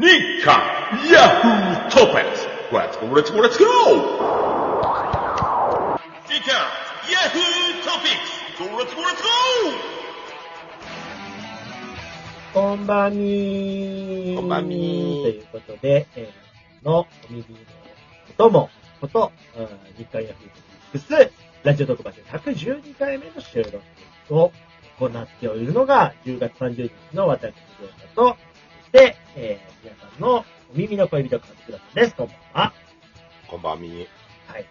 [0.00, 0.06] 日
[0.44, 0.62] 刊
[1.10, 3.66] ヤフートピックス Let's go, let's go, let's go!
[6.28, 6.54] 日刊
[7.10, 9.28] ヤフートピックス let's go, let's go!
[12.54, 14.36] こんばんみー。
[14.36, 17.46] こんばんみーということで、えー、のお耳の
[18.28, 18.70] ことも、
[19.00, 20.54] こと、うん日刊ヤフート
[20.92, 21.32] ピックス、
[21.64, 23.80] ラジオ特番で112回目の収録
[24.30, 24.52] を
[25.00, 27.52] 行っておるのが、10月30日の私、
[28.14, 28.47] と、そ
[28.88, 32.14] して、えー、皆さんのお耳の恋人、カズクラさんです。
[32.16, 32.72] こんばんは。
[33.46, 34.08] こんばんみ。
[34.46, 34.66] はい。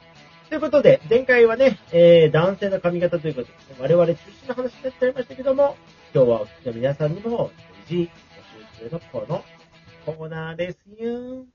[0.50, 5.78] ということで、前回はね、えー、男性の髪型ということで、ね、我々中心の話になっちゃいましたけども、
[6.16, 7.52] 今日はお聞きの皆さんにも、
[7.88, 8.12] 随時
[8.80, 9.44] 募集中のこの
[10.06, 11.46] コーナーですよ。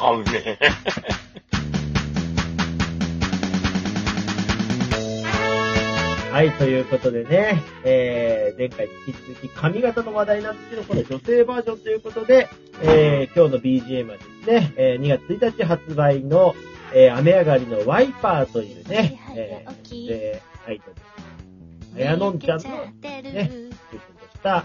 [0.00, 0.58] つかんね
[6.32, 12.48] はい、ということでね、えー、前回に引き続き髪型の話題なんですけど、これ女性バージョンということで、
[12.82, 16.54] えー、今日の BGM はですね、えー、2月1日発売の、
[16.94, 20.84] えー、雨上がりのワイパーというね、えー、女性アイド
[22.00, 24.64] ル、あやのんちゃんのね、中心とした、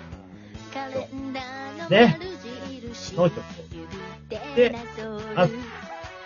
[1.89, 2.19] ね、
[3.15, 3.41] の曲
[4.55, 4.75] で、
[5.35, 5.47] あ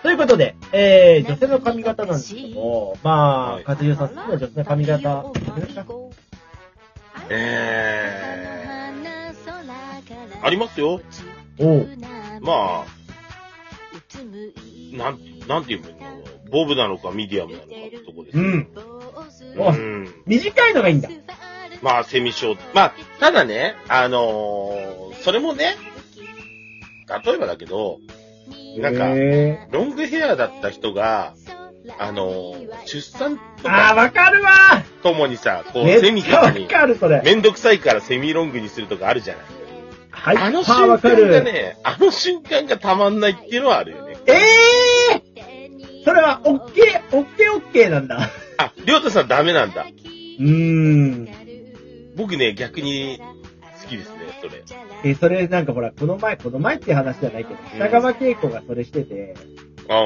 [0.01, 5.85] ということで、えー、女性の髪型なんですけども、まあ、はいかずゆさん好きな女性の髪型、ありますか
[7.29, 11.01] えー、ありますよ。
[11.59, 11.87] おう。
[12.41, 12.85] まあ、
[14.93, 15.87] なん、なんていうの？
[16.51, 18.43] ボブなのかミディアムなのかってとこですよ。
[18.43, 18.67] うん。
[19.59, 20.07] おうん。
[20.25, 21.09] 短いのがいいんだ。
[21.81, 22.61] まあ、セミショート。
[22.73, 25.75] まあ、ただね、あのーそれもね、
[27.25, 27.99] 例えばだけど、
[28.77, 31.33] なんか、へロングヘアだった人が、
[31.97, 33.91] あのー出産とー。
[33.91, 34.51] あわかるわ
[35.01, 37.21] ともにさ、こう、めセミとかに、かる、それ。
[37.23, 39.45] めんどくさいからセミロングにするとかあるじゃない。
[40.11, 41.29] はい、あの瞬間。
[41.29, 44.17] がね、あの瞬間がたまんないっていうのはあるよね。
[44.27, 45.29] えー
[46.05, 48.29] それは、オッケー、オッケーオッケーなんだ。
[48.57, 49.85] あ、りょうたさんダメなんだ。
[49.85, 51.29] うーん。
[52.15, 53.28] 僕ね、逆に好
[53.89, 54.63] きですね、それ。
[55.03, 59.35] え、それなんかほら、この前、この前って話じゃないけど、北川景子がそれしてて、
[59.89, 60.01] あ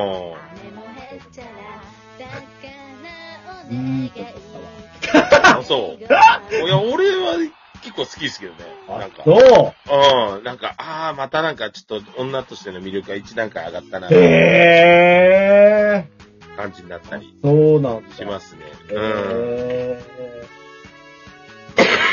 [3.69, 5.25] うーん、と思ったわ。
[5.55, 5.59] あ。
[5.59, 6.03] あ、そう。
[6.03, 7.37] いや、俺は
[7.81, 8.59] 結構好きですけどね。
[8.87, 9.23] なんか。
[9.25, 10.37] そう。
[10.37, 10.43] うん。
[10.43, 16.07] なんか、ああ、またなんかちょっと女としての魅力が一段階上がったな、へ
[16.55, 17.19] 感じになったー。
[17.19, 18.15] りそうなんだ。
[18.15, 18.61] しますね。
[18.89, 18.95] へ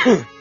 [0.07, 0.27] うん。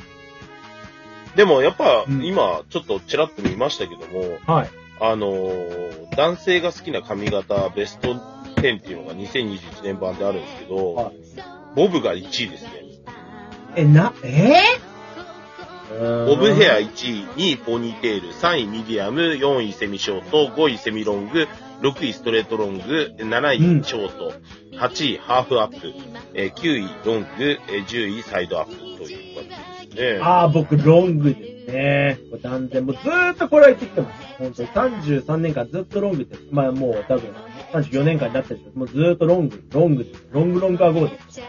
[1.40, 4.52] でもやっぱ、うん今、ちょっとちらっと見ましたけども、ー。
[4.52, 4.70] はい。
[5.00, 11.16] あのー男性が好きな髪型ベスト10っていうのが2021年版であるんですけど、はい。
[11.78, 12.72] ボブが1位ですね。
[13.78, 21.48] え、な、えー、ボブヘア1位、2位ポニーテール、3位ミディアム、4位セミショート、5位セミロング、
[21.82, 24.34] 6位ストレートロング、7うん位ショート、
[24.74, 25.94] 8位ハーフアップ、
[26.34, 29.39] えー9位ロング、えー10位サイドアップという
[30.00, 30.20] ね。
[30.22, 32.18] ああ、僕、ロングですね。
[32.42, 34.26] 断然、もうずーっとこれは言ってきてます。
[34.38, 36.42] 本当に33年間ずっとロングです。
[36.52, 37.34] まあもう多分、
[37.74, 40.24] 34年間になってるんですけど、もうずーっとロング、ロングです。
[40.32, 41.42] ロングロングアゴーです。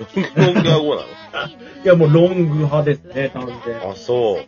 [0.00, 1.00] ロングロングが5なの？
[1.84, 3.90] いや、もうロング派ですね、断然。
[3.90, 4.40] あ、そ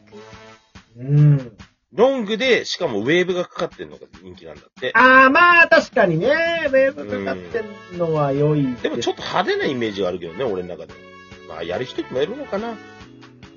[0.97, 1.01] う。
[1.01, 1.53] うん。
[1.93, 4.93] ロングで、しかもウェーブがかかってるのが人気なんだって。
[4.95, 7.63] ああ、まあ、確かにね、ウェーブかかって
[7.95, 9.21] んのは良いでもちょっと。
[9.23, 10.95] と派手なイメージがあるけどね、俺の中で。
[11.49, 12.75] まあ、やる人にもいるのかな。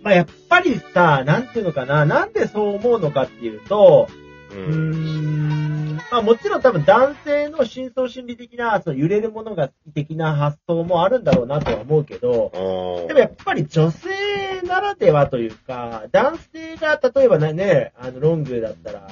[0.06, 4.08] まあ、やっぱりさ、なんていうのかな、なんでそう思うのかっていうと、
[4.52, 4.70] ううー。
[4.70, 12.52] ん、まあもちろん多分男性の深層心理的な、その揺れるものが的な発想もあるんだろうなとは思うけど、
[13.08, 19.08] でもやっぱり女性ならではというか、男性が例えばね、あのロングだったら、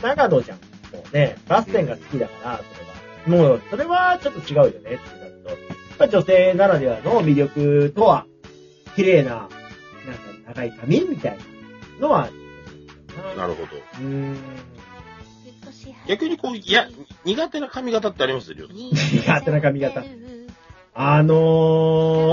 [0.00, 0.58] 長野じゃん。
[0.96, 2.60] もうね、ラッセンが好きだから、
[3.26, 3.48] それは。
[3.48, 5.44] もう、それはちょっと違うよねってなる
[5.98, 8.24] と、女性ならではの魅力とは、
[8.96, 9.48] 綺麗な、
[10.46, 11.38] 長い髪みたい
[12.00, 12.28] なのは、
[13.36, 13.68] なるほど。
[13.76, 14.36] うーん。
[16.08, 16.88] 逆にこう、いや、
[17.24, 18.50] 苦手な髪型ってあります？
[18.52, 20.02] よ、苦手な髪型。
[20.94, 21.34] あの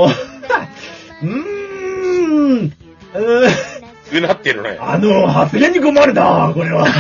[0.08, 0.10] ー、
[1.24, 4.78] うーん、うーん、うなってるね。
[4.82, 6.86] あのー、発言に困るなこれは。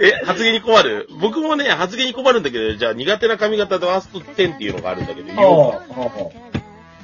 [0.00, 1.08] え、発言に困る？
[1.20, 6.47] 僕もね、発言に困るんだけど、じゃあ苦手な髪型でワースト10っていうのがあるんだけど、言おうかああ、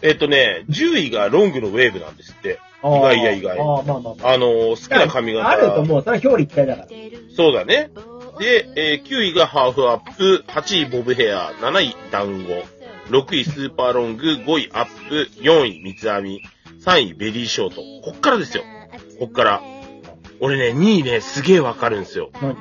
[0.05, 2.61] えっとね、10位がロングのウェーブなんですって。
[2.85, 4.33] 意外や意外ああ、まあまあまあ。
[4.35, 5.49] あのー好きな髪型。
[5.49, 6.89] あるともう、それは表裏一体だから。
[7.35, 7.91] そうだね。
[8.39, 16.43] で、えー9位がハーフアップ、8位ボブヘア、7位団子、6位スーパーロング、5位アップ、4位三つ編み、
[16.85, 17.77] 3位ベリーショート。
[18.05, 18.63] こっからですよ。
[19.19, 19.63] こっから。
[20.41, 22.29] 俺ね、2位ね、すげえわかるんですよ。
[22.43, 22.57] 何？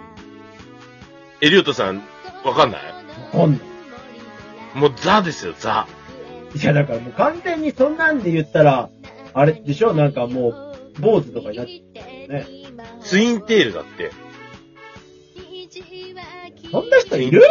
[1.42, 2.02] エリオットさん、
[2.46, 2.82] わかんない？
[3.34, 3.60] わかんない。
[4.76, 5.88] もうザですよ、ザ。
[6.56, 8.90] いや、だからもう完全にそんなんで言ったら、
[9.34, 12.48] あれでしょなんかもう、坊主とかになっちゃうよね。
[13.02, 14.12] ツインテールだって。
[16.72, 17.42] そんな人いる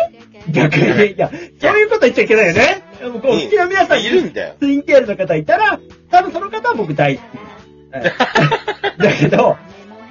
[0.48, 1.12] 逆に。
[1.12, 2.82] いや、そういうこと言っちゃいけないよね。
[3.02, 4.54] もうこう好きな皆さんいるんだよ。
[4.60, 7.36] ツインテールの方いたら、多分その方は僕大好き。
[7.36, 7.52] はい
[8.98, 9.58] だけど、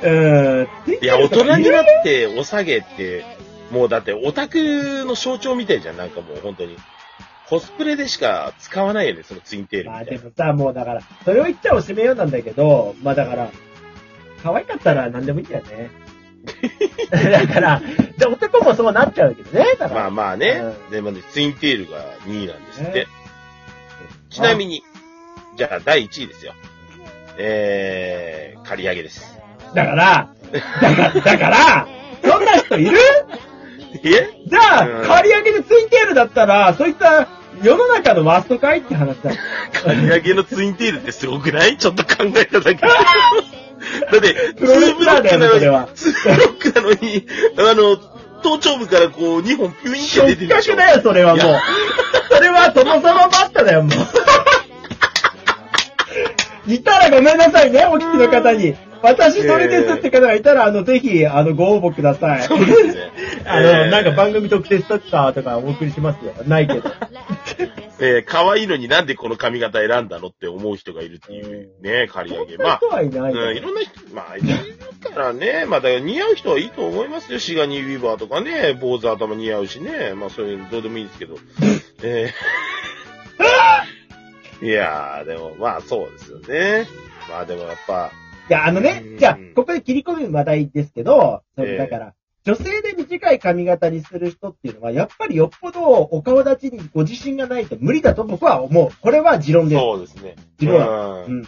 [0.01, 3.25] うーん、ツインいや、テール大人にとかいるなって、お下げって、
[3.71, 6.77] もうだってオタクの象徴みたいじゃん、なんかもう本当に。
[7.51, 10.21] コスプレでしか使わないよね、そのツインテールまあみたいな。
[10.23, 13.49] でもさ、もうだから、それを言っちゃおしめようなんだけど、 まあだから、
[14.41, 15.89] 可愛かったら何でもいいんだよね。
[17.11, 17.81] だから、
[18.17, 19.65] じゃあ男もそうなっちゃうけどね。
[19.77, 20.63] だからまあまあね。
[20.89, 23.07] うでもね、ツインテールが2位なんですってね。
[24.29, 24.81] ちなみに、
[25.57, 26.53] じゃあ第1位ですよ。
[27.37, 29.37] えー、刈り上げです。
[29.75, 30.29] だから、
[30.81, 31.87] だから、だから、
[32.23, 32.97] そんな人いる？
[34.05, 34.29] え？
[34.47, 37.27] じゃあ、うん刈り上げでツインテールだったら、そういった
[37.63, 39.37] 世の中のワーストかいって話だよ。
[39.83, 41.77] 刈り上げのツインテールってすごくない？
[41.77, 42.81] ちょっと考えただけで。
[44.11, 47.27] だって、プロレスラーだよねそれはツーブロックなのに、
[47.57, 47.97] あの、
[48.43, 51.59] 頭頂部からこう2本ピュインって出てるでだよ、それはもう。
[52.35, 53.89] それはトノサマバッタだよ、も
[56.67, 56.71] う。
[56.71, 58.75] いたらごめんなさいね、お聞きの方に。
[59.01, 62.43] 私それですって方がいたら、あの、ぜひ、あの、ご応募ください。
[62.43, 63.11] そうですね。
[63.45, 66.33] あの、えーなんか番組特設ステッカーとかお送りしますよ。
[66.45, 66.83] ないけど。
[68.03, 72.57] えー、可愛いのになんでこの髪型選んだのって思う人がいるっていうね、刈り上げ。
[72.57, 74.47] まあいないようん、いろんな人、まあ、いる
[75.01, 77.37] からね、まあ、だから似合う人はいいと思いますよ。
[77.37, 80.13] シガニー・ウィーバーとかね、坊主頭似合うしね。
[80.15, 81.37] まあ、そういうのどうでもいいんですけど。
[82.01, 86.87] えー、 いやー、でも、まあ、そうですよね。
[87.29, 88.11] まあ、でもやっぱ、
[88.49, 92.13] いや、あのねう、んじゃあ、ここで切り込む話題ですけど、そええれだから、
[92.43, 98.89] 女性で短い髪型にする人っていうのは、やっぱりよっぽどお顔立ちにご自信がないと無理だと僕は思う。
[99.01, 99.81] これは持論です。
[99.81, 100.35] そうですね。
[100.61, 100.65] う。
[100.65, 101.47] うんん。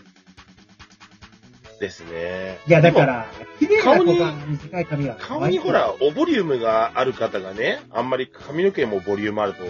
[1.80, 2.60] ですね。
[2.68, 3.28] いや、だから、
[3.60, 5.42] 綺麗な短い髪が可愛い。
[5.42, 9.64] 顔にほら、おボリュームがある方がね、あんまり髪の毛もボリュームあると、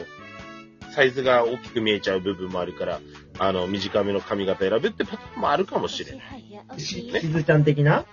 [0.93, 2.99] サイズが大きく見えちゃう部分もあるから、
[3.39, 6.79] あの、短めの髪型選ぶってパターンもあるかもしれない。
[6.79, 8.05] ししずちゃん的な？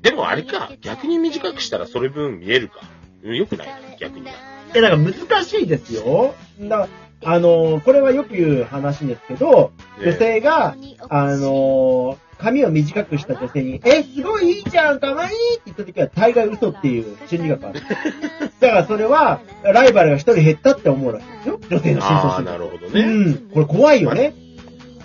[0.00, 2.80] でもあれか、逆に短くしたらそれ分見えるか。
[3.22, 3.68] うんよくない
[3.98, 4.26] 逆に。
[4.26, 4.28] い
[4.74, 6.34] や、だから難しいですよ。
[6.60, 6.88] だから
[7.24, 9.72] あのーこれはよく言う話ですけど、
[10.02, 10.76] 女性が、
[11.08, 17.80] あのー髪を短くした女性に、え、すごいいいじゃん、かわいいって言った時は大概嘘っていう心理学がある。
[18.60, 21.60] だからそれは、ライバルが一人減ったって思うらしいですよ。
[21.70, 22.50] 女性の真ああ、相心理。
[22.52, 23.30] なるほどうね。
[23.30, 23.34] ん。
[23.54, 24.34] これ怖いよね。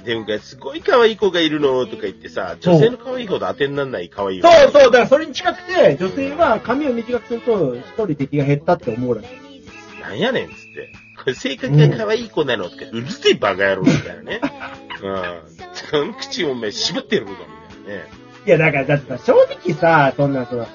[0.04, 10.02] でも、すごい可愛い子がいるのとか言ってさ、女性の可愛い子と当てにならない可愛い子そうそう、だからそれに近くて、女性は髪を短くすると一人敵が減ったって思うらしい。
[10.02, 10.94] なんやねんっつって。
[11.18, 14.42] これ性格が可愛い子なのとか、うるせえバカ野郎みたいなね。
[15.04, 15.24] うん。
[15.74, 18.10] その口をお前縛ってやることみたいなね。
[18.46, 19.34] いや、だから、だってさ、正
[19.66, 20.68] 直さ、そんな、その、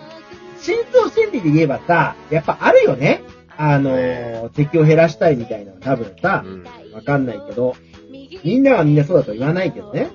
[0.60, 3.22] 真相心理で言えばさ、やっぱあるよね。
[3.58, 6.64] あのー敵を減らしたいみたいなの多分さう、ん。
[6.92, 7.74] わかんないけど、
[8.46, 10.04] みんながみんなそうだとは言わないけどね。
[10.04, 10.10] だか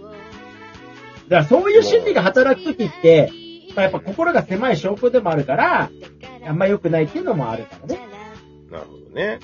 [1.30, 3.32] らそういう心理が働くときって、
[3.76, 5.90] まあ、やっぱ心が狭い証拠でもあるから、
[6.48, 8.00] あんま良くないっていうのもあるからね。
[8.72, 9.40] なるほどね。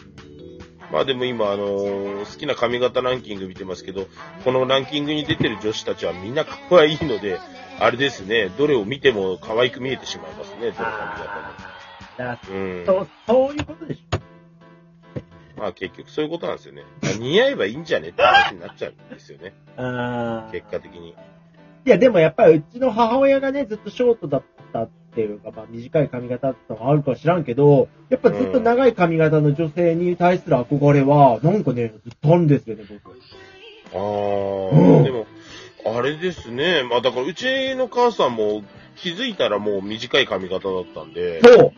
[0.91, 4.07] まあでも今、あのー好きな髪型ランキング見てますけど、
[4.45, 7.39] このランキングに出てる女子たちはみんな可愛いので、
[7.79, 11.77] あれですね、どれを見ても可愛く見えてしまいますね、どの髪型も。
[12.49, 12.85] うんら。
[12.85, 14.06] そう、そういうことでしょ。
[15.57, 16.83] まあ結局そういうことなんですよね。
[17.01, 21.09] まあ似合えばいいんじゃねって話になっちゃうんですよね、あー結果的に。
[21.09, 33.17] いや、でもやっぱりうちの母親がね、ずっとショートだったっていうか、まあ短い髪型ってのがあるか知らんけど、やっぱずっと長い髪型の女性に対する憧れは、なんかね、ずっとあるんですよね、僕。
[33.95, 35.27] あうんあ、でも、
[35.85, 36.83] あれですね。
[36.83, 38.63] まあだからうちの母さんも
[38.97, 41.41] 気づいたらもう短い髪型だったんで。
[41.41, 41.73] そう。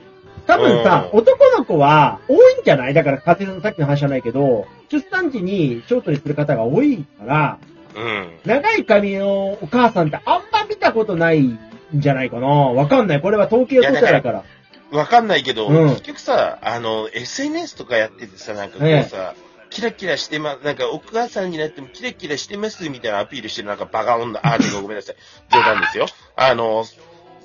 [0.49, 2.93] 多分さ、うん男の子は多いんじゃない？
[2.93, 7.57] だから、家庭のさっきの話じゃないけど、出産時にショートにする方が多いから、
[7.95, 8.29] うん。
[8.45, 11.59] 長い髪のお母さんってあんま見たことないん
[11.93, 12.47] じゃないかな？
[12.47, 13.21] わかんない。
[13.21, 14.43] これは統計を取っただから。
[14.91, 19.35] わかんないけど、うん結局さ、あの、SNS とかやっててさ、なんかこうさ、
[19.69, 25.15] キラキラしてま、なんかお母さんになってもキラキラしてますみたいなアピールしてるなんかバカ女、あ、ごめんなさい。
[25.51, 26.07] 冗談ですよ。
[26.35, 26.85] あの、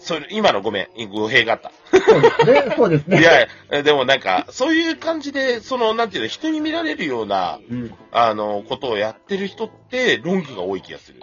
[0.00, 1.70] それ、今のごめん、語弊があった。
[2.06, 2.74] そうですね。
[2.76, 3.20] そうですね。
[3.20, 7.94] いや、でもなんか、そういう感じで、その、なんていうの、人に見られるような、うん。
[8.12, 11.22] あの、ことをやってる人って、ロングが多い気がする。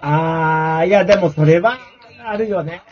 [0.00, 1.78] あー、いや、でもそれは、
[2.24, 2.82] あるよね。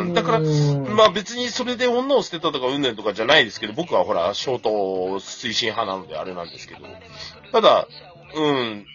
[0.00, 0.14] うん。
[0.14, 4.70] だから、うんまあ別にそれで女を捨てたとかうんぬんとかじゃないですけど、僕はほら、ショート
[5.18, 6.80] 推進派なのであれなんですけど。
[7.52, 7.88] ただ、
[8.34, 8.86] うん、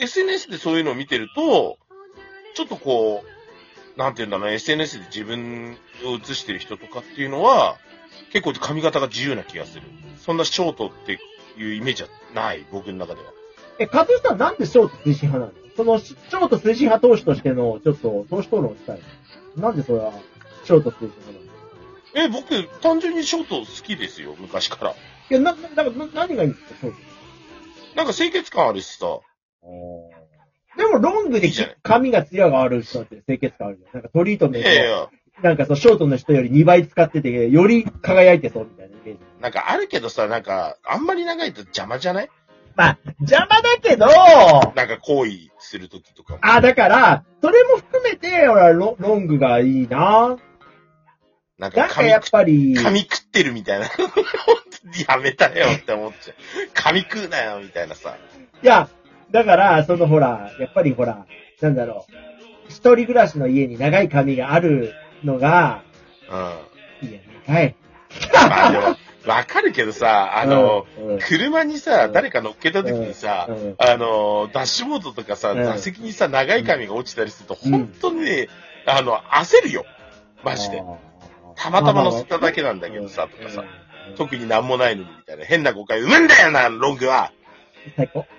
[0.00, 1.78] SNS でそういうのを見てると、
[2.54, 3.39] ちょっとこう、
[4.00, 5.76] なんていうんだろうな、SNS で自分
[6.06, 7.76] を映してる人とかっていうのは、
[8.32, 9.82] 結構髪型が自由な気がする。
[10.16, 11.18] そんなショートって
[11.58, 13.26] いうイメージはない、僕の中では。
[13.78, 15.52] え、カズさんなんでショート推進派なの？
[15.76, 19.00] その、ショート推進派投手としての、ちょっと、投手討論したい
[19.56, 19.62] の。
[19.64, 20.14] なんでそれは、
[20.64, 21.32] ショート推進派
[22.16, 22.24] なの？
[22.24, 24.92] え、僕、単純にショート好きですよ、昔から。
[24.92, 24.94] い
[25.28, 26.96] や、な、な、なな何がいいんですか、ショート？
[27.96, 29.20] なんか清潔感あるしさ。
[30.90, 31.50] でも、ロングで
[31.82, 33.92] 髪が艶がある人って清潔感あるじゃん。
[33.94, 35.08] なんかトリートメント、いやいや、
[35.42, 39.20] なんかそう、ショートの人より2倍使ってて、より輝いてそうみたいなイメージ。
[39.40, 42.30] なんかあるけどさ、なんか、あんまり長いと邪魔じゃない？
[42.76, 46.38] まあ、邪魔だけど、なんか行為するときとかも。
[46.42, 50.38] あ、だから、それも含めて、俺はロロングがいいな。
[51.58, 53.86] なんか髪なんかやっぱり、髪食ってるみたいな。
[55.08, 56.36] やめたよって思っちゃう。
[56.72, 58.16] 髪食うなよみたいなさ。
[58.62, 58.88] いや、
[59.30, 61.26] だから、そのほら、やっぱりほら、
[61.60, 62.12] なんだろう、
[62.68, 64.92] 一人暮らしの家に長い髪がある
[65.24, 65.82] のが、
[67.02, 67.08] うん。
[67.08, 67.74] いや、長い。
[68.32, 68.96] まあでも、
[69.26, 78.48] わかるけどさ、あの、うん、うん車にさ、うん誰か乗っけた時にさ、うんあの、ダッシュボードとかさ、うん座席にさ、長い髪が落ちたりすると、うん本当にね、
[78.86, 79.84] あの、焦るよ。
[80.42, 80.82] マジで。。
[81.56, 83.66] たまたま乗せただけなんだけどさ、とかさ、うん
[84.16, 85.44] 特になんもないのにみたいな。
[85.44, 87.30] 変な誤解生むんだよな、ロングは。
[87.96, 88.26] 最高。